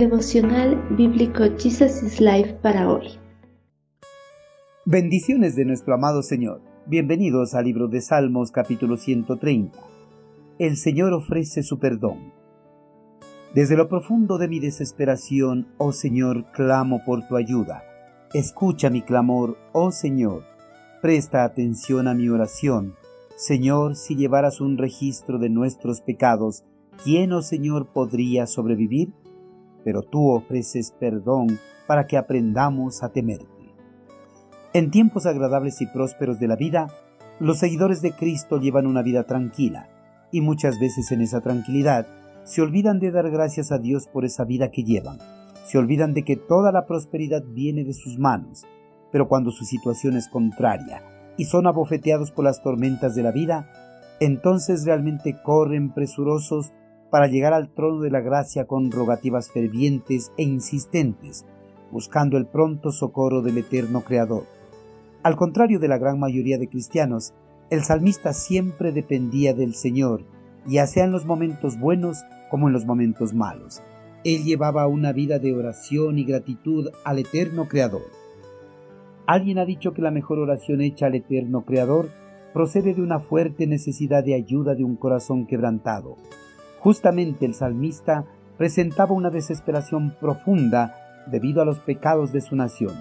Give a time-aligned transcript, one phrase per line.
[0.00, 3.18] Devocional Bíblico Jesus is Life para hoy.
[4.86, 6.62] Bendiciones de nuestro amado Señor.
[6.86, 9.78] Bienvenidos al libro de Salmos capítulo 130.
[10.58, 12.32] El Señor ofrece su perdón.
[13.54, 17.84] Desde lo profundo de mi desesperación, oh Señor, clamo por tu ayuda.
[18.32, 20.44] Escucha mi clamor, oh Señor.
[21.02, 22.94] Presta atención a mi oración.
[23.36, 26.64] Señor, si llevaras un registro de nuestros pecados,
[27.04, 29.12] ¿quién, oh Señor, podría sobrevivir?
[29.84, 33.46] Pero tú ofreces perdón para que aprendamos a temerte.
[34.72, 36.88] En tiempos agradables y prósperos de la vida,
[37.40, 39.88] los seguidores de Cristo llevan una vida tranquila,
[40.30, 42.06] y muchas veces en esa tranquilidad
[42.44, 45.18] se olvidan de dar gracias a Dios por esa vida que llevan,
[45.64, 48.64] se olvidan de que toda la prosperidad viene de sus manos,
[49.10, 51.02] pero cuando su situación es contraria
[51.36, 53.70] y son abofeteados por las tormentas de la vida,
[54.20, 56.72] entonces realmente corren presurosos
[57.10, 61.44] para llegar al trono de la gracia con rogativas fervientes e insistentes,
[61.90, 64.44] buscando el pronto socorro del eterno Creador.
[65.22, 67.34] Al contrario de la gran mayoría de cristianos,
[67.68, 70.24] el salmista siempre dependía del Señor,
[70.66, 72.18] ya sea en los momentos buenos
[72.50, 73.82] como en los momentos malos.
[74.24, 78.02] Él llevaba una vida de oración y gratitud al eterno Creador.
[79.26, 82.08] Alguien ha dicho que la mejor oración hecha al eterno Creador
[82.52, 86.16] procede de una fuerte necesidad de ayuda de un corazón quebrantado.
[86.80, 88.24] Justamente el salmista
[88.56, 90.94] presentaba una desesperación profunda
[91.26, 92.94] debido a los pecados de su nación.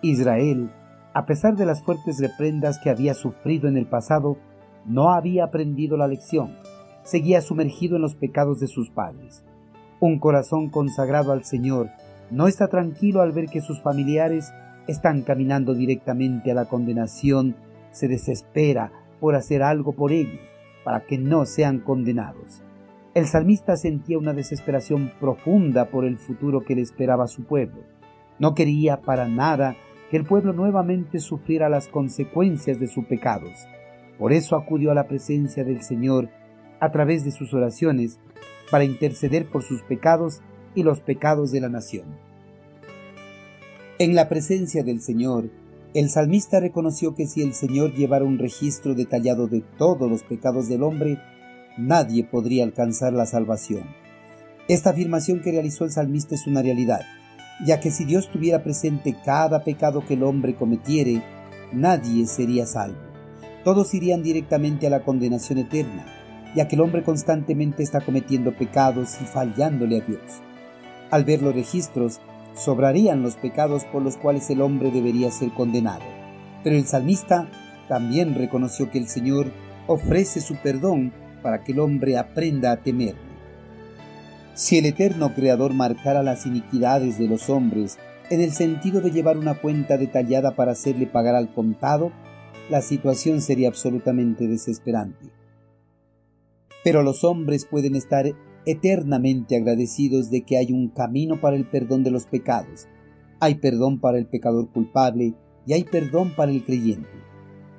[0.00, 0.70] Israel,
[1.12, 4.38] a pesar de las fuertes reprendas que había sufrido en el pasado,
[4.86, 6.56] no había aprendido la lección,
[7.02, 9.44] seguía sumergido en los pecados de sus padres.
[9.98, 11.90] Un corazón consagrado al Señor
[12.30, 14.52] no está tranquilo al ver que sus familiares
[14.86, 17.56] están caminando directamente a la condenación,
[17.90, 20.40] se desespera por hacer algo por ellos,
[20.84, 22.62] para que no sean condenados.
[23.12, 27.82] El salmista sentía una desesperación profunda por el futuro que le esperaba a su pueblo.
[28.38, 29.76] No quería para nada
[30.10, 33.66] que el pueblo nuevamente sufriera las consecuencias de sus pecados.
[34.16, 36.28] Por eso acudió a la presencia del Señor
[36.78, 38.20] a través de sus oraciones
[38.70, 40.40] para interceder por sus pecados
[40.76, 42.04] y los pecados de la nación.
[43.98, 45.50] En la presencia del Señor,
[45.94, 50.68] el salmista reconoció que si el Señor llevara un registro detallado de todos los pecados
[50.68, 51.18] del hombre,
[51.80, 53.84] nadie podría alcanzar la salvación.
[54.68, 57.00] Esta afirmación que realizó el salmista es una realidad,
[57.64, 61.22] ya que si Dios tuviera presente cada pecado que el hombre cometiere,
[61.72, 62.98] nadie sería salvo.
[63.64, 66.06] Todos irían directamente a la condenación eterna,
[66.54, 70.20] ya que el hombre constantemente está cometiendo pecados y fallándole a Dios.
[71.10, 72.20] Al ver los registros,
[72.54, 76.04] sobrarían los pecados por los cuales el hombre debería ser condenado.
[76.62, 77.48] Pero el salmista
[77.88, 79.50] también reconoció que el Señor
[79.86, 81.12] ofrece su perdón
[81.42, 83.30] para que el hombre aprenda a temerle.
[84.54, 87.98] Si el eterno Creador marcara las iniquidades de los hombres
[88.30, 92.12] en el sentido de llevar una cuenta detallada para hacerle pagar al contado,
[92.68, 95.26] la situación sería absolutamente desesperante.
[96.84, 98.26] Pero los hombres pueden estar
[98.66, 102.86] eternamente agradecidos de que hay un camino para el perdón de los pecados.
[103.40, 105.34] Hay perdón para el pecador culpable
[105.66, 107.08] y hay perdón para el creyente.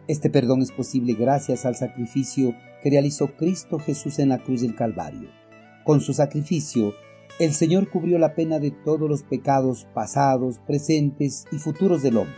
[0.08, 4.76] Este perdón es posible gracias al sacrificio que realizó Cristo Jesús en la cruz del
[4.76, 5.30] Calvario.
[5.84, 6.94] Con su sacrificio,
[7.40, 12.36] el Señor cubrió la pena de todos los pecados pasados, presentes y futuros del hombre.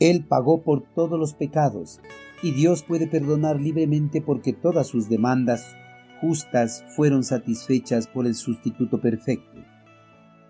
[0.00, 2.00] Él pagó por todos los pecados
[2.42, 5.74] y Dios puede perdonar libremente porque todas sus demandas
[6.20, 9.62] justas fueron satisfechas por el sustituto perfecto.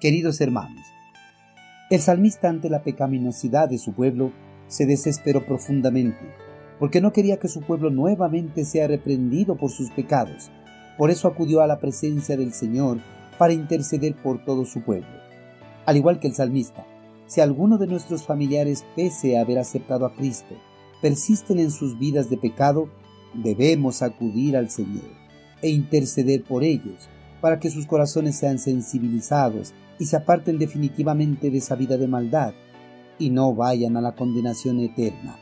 [0.00, 0.84] Queridos hermanos,
[1.90, 4.32] el salmista ante la pecaminosidad de su pueblo
[4.66, 6.45] se desesperó profundamente
[6.78, 10.50] porque no quería que su pueblo nuevamente sea reprendido por sus pecados.
[10.98, 12.98] Por eso acudió a la presencia del Señor
[13.38, 15.08] para interceder por todo su pueblo.
[15.84, 16.86] Al igual que el salmista,
[17.26, 20.54] si alguno de nuestros familiares, pese a haber aceptado a Cristo,
[21.02, 22.88] persisten en sus vidas de pecado,
[23.34, 25.10] debemos acudir al Señor
[25.62, 27.08] e interceder por ellos,
[27.40, 32.54] para que sus corazones sean sensibilizados y se aparten definitivamente de esa vida de maldad
[33.18, 35.38] y no vayan a la condenación eterna.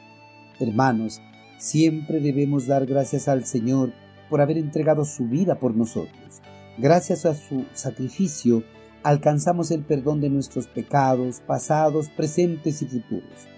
[0.60, 1.20] Hermanos,
[1.58, 3.92] siempre debemos dar gracias al Señor
[4.30, 6.40] por haber entregado su vida por nosotros.
[6.78, 8.64] Gracias a su sacrificio,
[9.02, 13.48] alcanzamos el perdón de nuestros pecados pasados, presentes y futuros.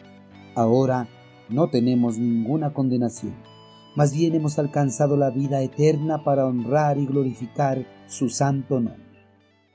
[0.55, 1.09] Ahora
[1.49, 3.35] no tenemos ninguna condenación,
[3.97, 9.06] más bien hemos alcanzado la vida eterna para honrar y glorificar su santo nombre.